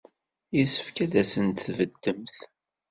[0.57, 2.37] Yessefk ad asent-tbeddemt.